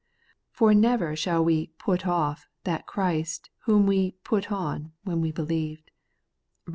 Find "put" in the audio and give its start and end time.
1.77-2.07, 4.23-4.51